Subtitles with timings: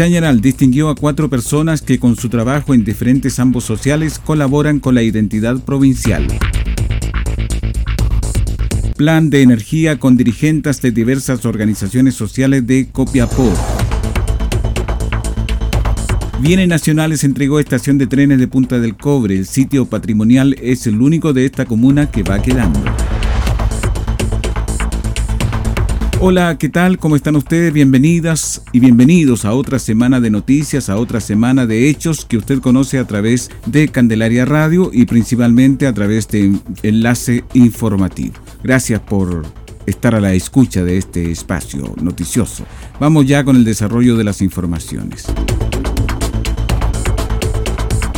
[0.00, 4.94] Chañaral distinguió a cuatro personas que con su trabajo en diferentes ambos sociales colaboran con
[4.94, 6.26] la identidad provincial.
[8.96, 13.52] Plan de energía con dirigentes de diversas organizaciones sociales de Copiapó.
[16.40, 19.36] Bienes Nacionales entregó estación de trenes de Punta del Cobre.
[19.36, 22.80] El sitio patrimonial es el único de esta comuna que va quedando.
[26.22, 26.98] Hola, ¿qué tal?
[26.98, 27.72] ¿Cómo están ustedes?
[27.72, 32.60] Bienvenidas y bienvenidos a otra semana de noticias, a otra semana de hechos que usted
[32.60, 38.34] conoce a través de Candelaria Radio y principalmente a través de Enlace Informativo.
[38.62, 39.46] Gracias por
[39.86, 42.66] estar a la escucha de este espacio noticioso.
[43.00, 45.24] Vamos ya con el desarrollo de las informaciones.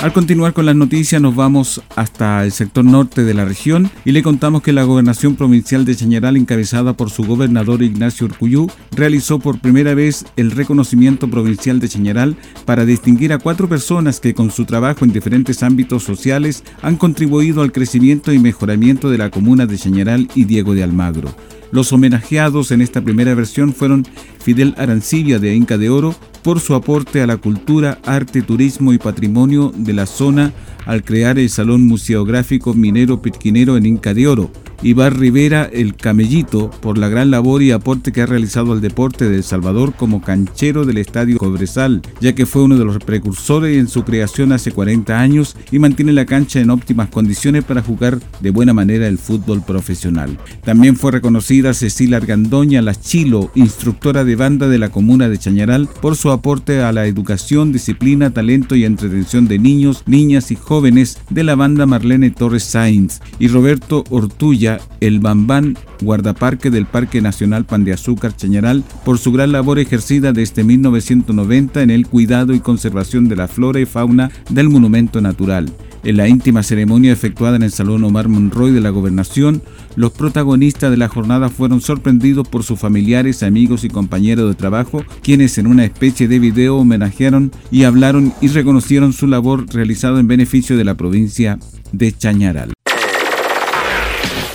[0.02, 4.10] Al continuar con las noticias nos vamos hasta el sector norte de la región y
[4.10, 9.38] le contamos que la gobernación provincial de Chañaral encabezada por su gobernador Ignacio Urcuyú realizó
[9.38, 14.50] por primera vez el reconocimiento provincial de Chañaral para distinguir a cuatro personas que con
[14.50, 19.66] su trabajo en diferentes ámbitos sociales han contribuido al crecimiento y mejoramiento de la comuna
[19.66, 21.32] de Chañaral y Diego de Almagro.
[21.72, 24.06] Los homenajeados en esta primera versión fueron
[24.38, 28.99] Fidel Arancibia de Inca de Oro, por su aporte a la cultura, arte, turismo y
[28.99, 30.53] patrimonio de la zona
[30.84, 34.50] al crear el Salón Museográfico Minero Pitquinero en Inca de Oro,
[34.84, 39.28] Ibar Rivera el Camellito por la gran labor y aporte que ha realizado al deporte
[39.28, 43.78] de El Salvador como canchero del Estadio Cobresal, ya que fue uno de los precursores
[43.78, 48.19] en su creación hace 40 años y mantiene la cancha en óptimas condiciones para jugar
[48.41, 50.37] de buena manera el fútbol profesional.
[50.65, 55.88] También fue reconocida Cecilia Argandoña La Chilo, instructora de banda de la comuna de Chañaral,
[56.00, 61.18] por su aporte a la educación, disciplina, talento y entretención de niños, niñas y jóvenes
[61.30, 67.65] de la banda Marlene Torres Sainz y Roberto Ortulla el Bambán, guardaparque del Parque Nacional
[67.65, 72.60] Pan de Azúcar Chañaral, por su gran labor ejercida desde 1990 en el cuidado y
[72.60, 75.72] conservación de la flora y fauna del monumento natural.
[76.04, 79.63] En la íntima ceremonia efectuada en el Salón Omar Monroy de la Gobernación,
[79.95, 85.04] los protagonistas de la jornada fueron sorprendidos por sus familiares, amigos y compañeros de trabajo,
[85.22, 90.27] quienes en una especie de video homenajearon y hablaron y reconocieron su labor realizada en
[90.27, 91.59] beneficio de la provincia
[91.92, 92.72] de Chañaral.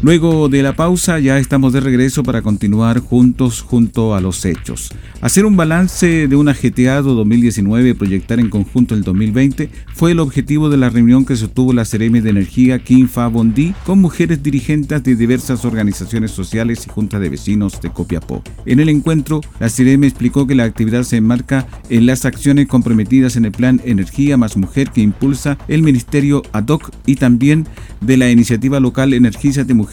[0.00, 4.90] Luego de la pausa ya estamos de regreso para continuar juntos junto a los hechos.
[5.20, 10.20] Hacer un balance de un ajeteado 2019 y proyectar en conjunto el 2020 fue el
[10.20, 14.40] objetivo de la reunión que sostuvo la Ceremi de Energía Kim Fa Bondi con mujeres
[14.40, 18.44] dirigentes de diversas organizaciones sociales y juntas de vecinos de Copiapó.
[18.66, 23.34] En el encuentro, la Ceremi explicó que la actividad se enmarca en las acciones comprometidas
[23.34, 27.66] en el plan Energía más Mujer que impulsa el Ministerio ADOC y también
[28.00, 29.87] de la iniciativa local Energízate Mujer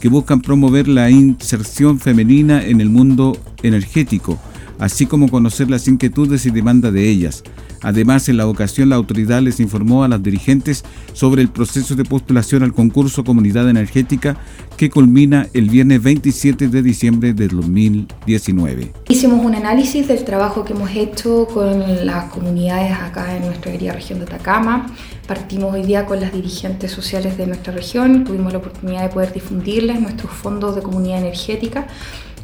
[0.00, 4.38] que buscan promover la inserción femenina en el mundo energético,
[4.78, 7.42] así como conocer las inquietudes y demandas de ellas.
[7.82, 12.04] Además, en la ocasión la autoridad les informó a las dirigentes sobre el proceso de
[12.04, 14.36] postulación al concurso Comunidad Energética
[14.76, 18.92] que culmina el viernes 27 de diciembre de 2019.
[19.08, 23.92] Hicimos un análisis del trabajo que hemos hecho con las comunidades acá en nuestra querida
[23.92, 24.86] región de Atacama.
[25.26, 29.32] Partimos hoy día con las dirigentes sociales de nuestra región, tuvimos la oportunidad de poder
[29.32, 31.86] difundirles nuestros fondos de comunidad energética,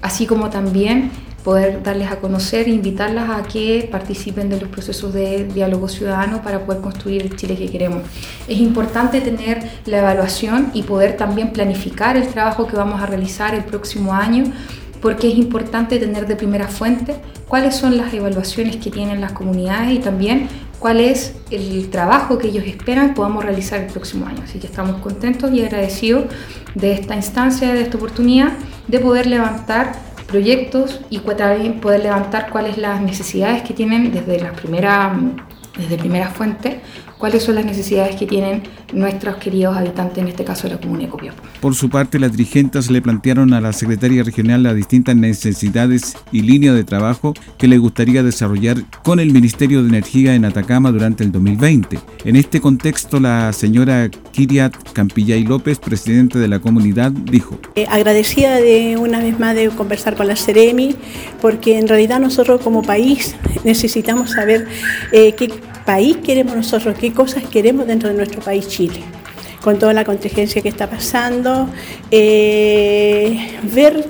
[0.02, 1.10] así como también
[1.44, 6.42] poder darles a conocer e invitarlas a que participen de los procesos de diálogo ciudadano
[6.42, 8.02] para poder construir el Chile que queremos.
[8.48, 13.54] Es importante tener la evaluación y poder también planificar el trabajo que vamos a realizar
[13.54, 14.44] el próximo año
[15.02, 17.14] porque es importante tener de primera fuente
[17.46, 20.48] cuáles son las evaluaciones que tienen las comunidades y también
[20.78, 24.40] cuál es el trabajo que ellos esperan podamos realizar el próximo año.
[24.44, 26.24] Así que estamos contentos y agradecidos
[26.74, 28.54] de esta instancia, de esta oportunidad
[28.88, 31.20] de poder levantar proyectos y
[31.80, 35.16] poder levantar cuáles las necesidades que tienen desde la primera,
[35.76, 36.80] desde primera fuente
[37.18, 38.62] cuáles son las necesidades que tienen
[38.92, 41.42] nuestros queridos habitantes, en este caso de la comuna de Copiapó.
[41.60, 46.42] Por su parte, las dirigentes le plantearon a la Secretaría Regional las distintas necesidades y
[46.42, 51.24] líneas de trabajo que le gustaría desarrollar con el Ministerio de Energía en Atacama durante
[51.24, 51.98] el 2020.
[52.24, 57.58] En este contexto, la señora Kiriat Campillay López, presidente de la comunidad, dijo.
[57.74, 60.94] Eh, agradecida de una vez más de conversar con la Ceremi,
[61.40, 63.34] porque en realidad nosotros como país
[63.64, 64.68] necesitamos saber
[65.12, 65.48] eh, qué
[65.84, 69.02] país queremos nosotros, qué cosas queremos dentro de nuestro país Chile
[69.64, 71.70] con toda la contingencia que está pasando,
[72.10, 74.04] eh, ver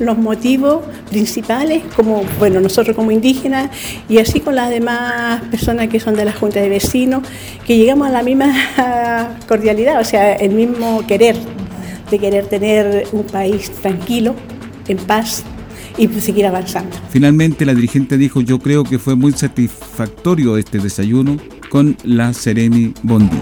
[0.00, 3.70] los motivos principales, como bueno, nosotros como indígenas
[4.06, 7.26] y así con las demás personas que son de la Junta de Vecinos,
[7.66, 11.36] que llegamos a la misma cordialidad, o sea, el mismo querer
[12.10, 14.34] de querer tener un país tranquilo,
[14.88, 15.44] en paz,
[15.98, 16.96] y seguir avanzando.
[17.10, 21.36] Finalmente la dirigente dijo, yo creo que fue muy satisfactorio este desayuno
[21.70, 23.38] con la Seremi Bondi.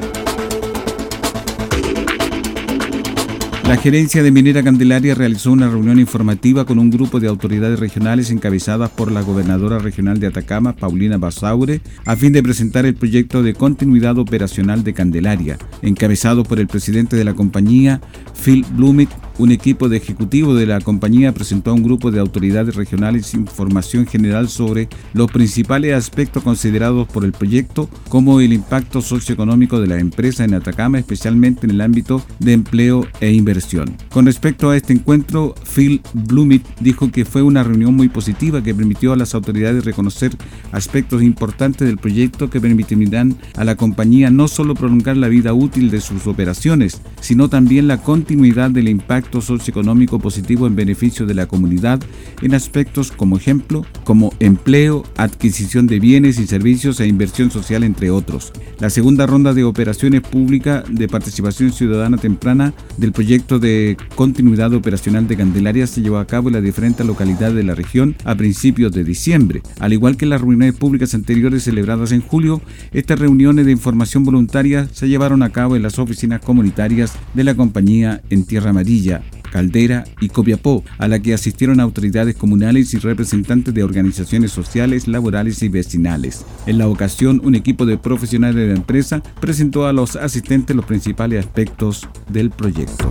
[3.71, 8.33] La gerencia de Minera Candelaria realizó una reunión informativa con un grupo de autoridades regionales
[8.33, 13.45] encabezadas por la gobernadora regional de Atacama, Paulina Basaure, a fin de presentar el proyecto
[13.45, 18.01] de continuidad operacional de Candelaria, encabezado por el presidente de la compañía,
[18.45, 22.75] Phil Blumit un equipo de ejecutivo de la compañía presentó a un grupo de autoridades
[22.75, 29.81] regionales información general sobre los principales aspectos considerados por el proyecto, como el impacto socioeconómico
[29.81, 33.97] de la empresa en Atacama, especialmente en el ámbito de empleo e inversión.
[34.11, 38.75] Con respecto a este encuentro, Phil Blumit dijo que fue una reunión muy positiva que
[38.75, 40.37] permitió a las autoridades reconocer
[40.73, 45.91] aspectos importantes del proyecto que permitirán a la compañía no solo prolongar la vida útil
[45.91, 51.35] de sus operaciones, sino también la continuidad del impacto impacto socioeconómico positivo en beneficio de
[51.35, 52.01] la comunidad
[52.43, 58.11] en aspectos como ejemplo, como empleo, adquisición de bienes y servicios e inversión social, entre
[58.11, 58.53] otros.
[58.81, 65.29] La segunda ronda de operaciones públicas de participación ciudadana temprana del proyecto de continuidad operacional
[65.29, 68.91] de Candelaria se llevó a cabo en las diferentes localidades de la región a principios
[68.91, 69.63] de diciembre.
[69.79, 72.61] Al igual que las reuniones públicas anteriores celebradas en julio,
[72.93, 77.55] estas reuniones de información voluntaria se llevaron a cabo en las oficinas comunitarias de la
[77.55, 79.20] compañía en Tierra Amarilla,
[79.51, 85.63] Caldera y Copiapó, a la que asistieron autoridades comunales y representantes de organizaciones sociales, laborales
[85.63, 86.45] y vecinales.
[86.67, 90.85] En la ocasión, un equipo de profesionales de la empresa presentó a los asistentes los
[90.85, 93.09] principales aspectos del proyecto.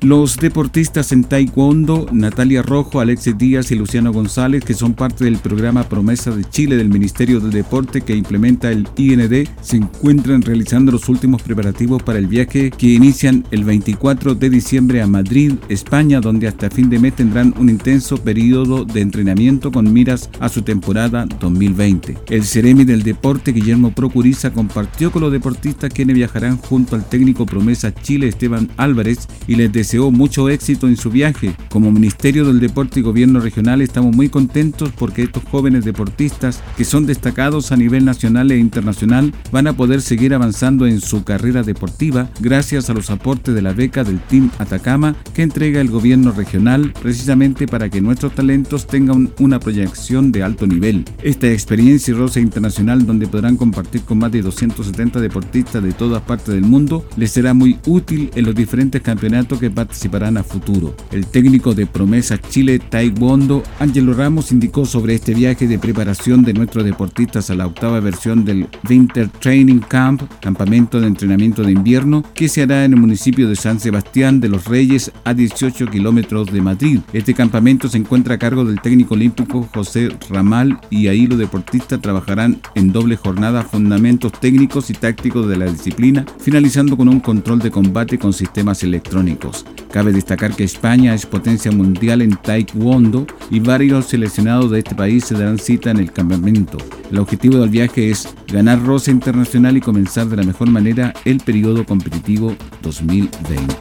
[0.00, 5.38] Los deportistas en Taekwondo, Natalia Rojo, Alexis Díaz y Luciano González, que son parte del
[5.38, 10.92] programa Promesa de Chile del Ministerio del Deporte que implementa el IND, se encuentran realizando
[10.92, 16.20] los últimos preparativos para el viaje que inician el 24 de diciembre a Madrid, España,
[16.20, 20.62] donde hasta fin de mes tendrán un intenso periodo de entrenamiento con miras a su
[20.62, 22.18] temporada 2020.
[22.30, 27.46] El Ceremi del Deporte, Guillermo Procuriza, compartió con los deportistas quienes viajarán junto al técnico
[27.46, 31.56] Promesa Chile, Esteban Álvarez, y les deseó mucho éxito en su viaje.
[31.70, 36.84] Como Ministerio del Deporte y Gobierno Regional estamos muy contentos porque estos jóvenes deportistas que
[36.84, 41.62] son destacados a nivel nacional e internacional van a poder seguir avanzando en su carrera
[41.62, 46.32] deportiva gracias a los aportes de la beca del Team Atacama que entrega el gobierno
[46.32, 51.06] regional precisamente para que nuestros talentos tengan una proyección de alto nivel.
[51.22, 56.54] Esta experiencia rosa internacional donde podrán compartir con más de 270 deportistas de todas partes
[56.54, 60.92] del mundo les será muy útil en los diferentes campeonatos que participarán a futuro.
[61.12, 66.52] El técnico de Promesa Chile Taekwondo, Angelo Ramos, indicó sobre este viaje de preparación de
[66.52, 72.24] nuestros deportistas a la octava versión del Winter Training Camp, campamento de entrenamiento de invierno,
[72.34, 76.48] que se hará en el municipio de San Sebastián de los Reyes a 18 kilómetros
[76.48, 76.98] de Madrid.
[77.12, 82.00] Este campamento se encuentra a cargo del técnico olímpico José Ramal y ahí los deportistas
[82.00, 87.60] trabajarán en doble jornada fundamentos técnicos y tácticos de la disciplina, finalizando con un control
[87.60, 89.64] de combate con sistemas electrónicos.
[89.90, 95.24] Cabe destacar que España es potencia mundial en Taekwondo y varios seleccionados de este país
[95.24, 96.78] se darán cita en el campamento.
[97.10, 101.40] El objetivo del viaje es ganar rosa internacional y comenzar de la mejor manera el
[101.40, 103.74] periodo competitivo 2020.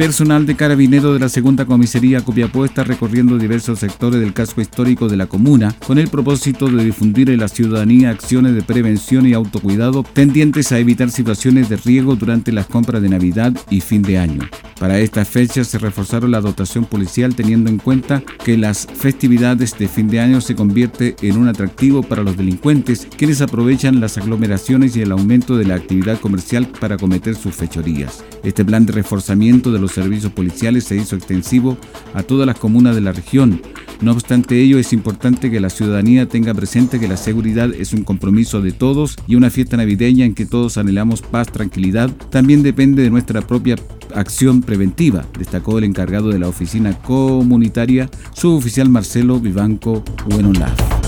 [0.00, 5.10] Personal de carabinero de la segunda comisaría Copiapó está recorriendo diversos sectores del casco histórico
[5.10, 9.34] de la comuna con el propósito de difundir en la ciudadanía acciones de prevención y
[9.34, 14.16] autocuidado tendientes a evitar situaciones de riesgo durante las compras de Navidad y fin de
[14.16, 14.40] año.
[14.80, 19.86] Para esta fecha se reforzaron la dotación policial teniendo en cuenta que las festividades de
[19.86, 24.96] fin de año se convierte en un atractivo para los delincuentes quienes aprovechan las aglomeraciones
[24.96, 28.24] y el aumento de la actividad comercial para cometer sus fechorías.
[28.42, 31.76] Este plan de reforzamiento de los servicios policiales se hizo extensivo
[32.14, 33.60] a todas las comunas de la región.
[34.00, 38.02] No obstante ello, es importante que la ciudadanía tenga presente que la seguridad es un
[38.02, 43.02] compromiso de todos y una fiesta navideña en que todos anhelamos paz, tranquilidad, también depende
[43.02, 43.76] de nuestra propia
[44.14, 50.99] acción preventiva, destacó el encargado de la oficina comunitaria, suboficial Marcelo Vivanco Buenolaf.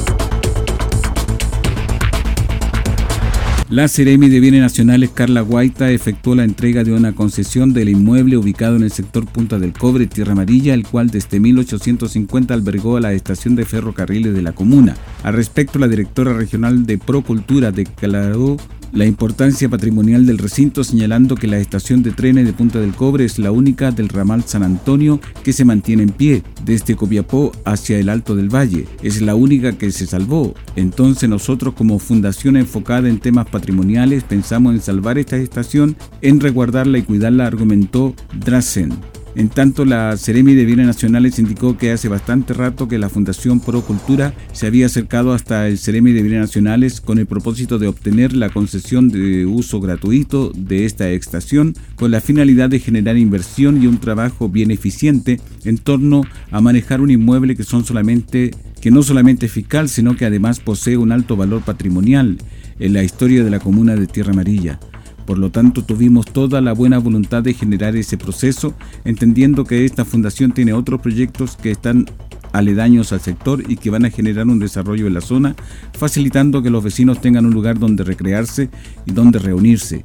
[3.73, 8.37] La Ceremi de Bienes Nacionales Carla Guaita efectuó la entrega de una concesión del inmueble
[8.37, 13.00] ubicado en el sector Punta del Cobre, Tierra Amarilla, el cual desde 1850 albergó a
[13.00, 14.95] la estación de ferrocarriles de la comuna.
[15.23, 18.59] Al respecto, la directora regional de Procultura declaró
[18.93, 23.25] la importancia patrimonial del recinto, señalando que la estación de trenes de Punta del Cobre
[23.25, 27.99] es la única del ramal San Antonio que se mantiene en pie, desde Copiapó hacia
[27.99, 28.87] el Alto del Valle.
[29.03, 30.55] Es la única que se salvó.
[30.77, 36.99] Entonces nosotros como fundación enfocada en temas patrimoniales pensamos en salvar esta estación, en resguardarla
[36.99, 39.12] y cuidarla, argumentó Drasen.
[39.35, 43.61] En tanto, la Ceremi de Bienes Nacionales indicó que hace bastante rato que la Fundación
[43.61, 47.87] Pro Cultura se había acercado hasta el Ceremi de Bienes Nacionales con el propósito de
[47.87, 53.83] obtener la concesión de uso gratuito de esta estación con la finalidad de generar inversión
[53.83, 58.51] y un trabajo bien eficiente en torno a manejar un inmueble que son solamente
[58.83, 62.39] que no solamente es fiscal, sino que además posee un alto valor patrimonial
[62.81, 64.81] en la historia de la comuna de Tierra Amarilla.
[65.26, 68.75] Por lo tanto, tuvimos toda la buena voluntad de generar ese proceso,
[69.05, 72.07] entendiendo que esta fundación tiene otros proyectos que están
[72.52, 75.55] aledaños al sector y que van a generar un desarrollo en la zona,
[75.93, 78.71] facilitando que los vecinos tengan un lugar donde recrearse
[79.07, 80.02] y donde reunirse.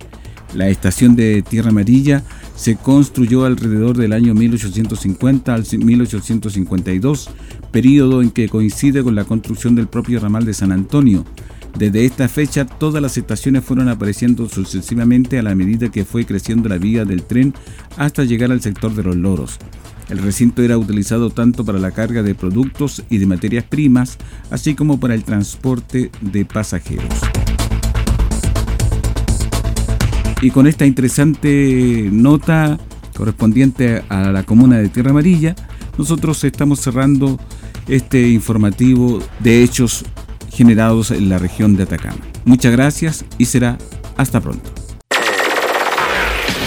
[0.53, 2.23] La estación de Tierra Amarilla
[2.55, 7.29] se construyó alrededor del año 1850 al 1852,
[7.71, 11.25] periodo en que coincide con la construcción del propio ramal de San Antonio.
[11.77, 16.69] Desde esta fecha, todas las estaciones fueron apareciendo sucesivamente a la medida que fue creciendo
[16.69, 17.53] la vía del tren
[17.97, 19.59] hasta llegar al sector de los loros.
[20.09, 24.17] El recinto era utilizado tanto para la carga de productos y de materias primas,
[24.49, 27.13] así como para el transporte de pasajeros.
[30.41, 32.79] Y con esta interesante nota
[33.15, 35.55] correspondiente a la comuna de Tierra Amarilla,
[35.95, 37.39] nosotros estamos cerrando
[37.87, 40.03] este informativo de hechos
[40.57, 42.17] generados en la región de Atacama.
[42.43, 43.77] Muchas gracias y será
[44.17, 44.71] hasta pronto.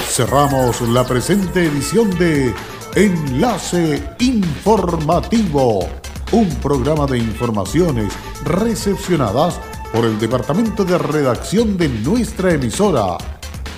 [0.09, 2.54] Cerramos la presente edición de
[2.94, 5.88] Enlace Informativo,
[6.30, 8.12] un programa de informaciones
[8.44, 9.59] recepcionadas
[9.92, 13.18] por el Departamento de Redacción de nuestra emisora.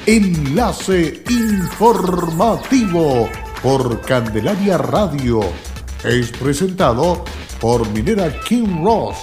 [0.05, 3.31] Enlace Informativo
[3.63, 5.41] por Candelaria Radio.
[6.05, 7.25] Es presentado
[7.61, 9.17] por Minera King Ross,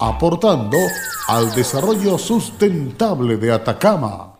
[0.00, 0.76] aportando
[1.28, 4.35] al desarrollo sustentable de Atacama.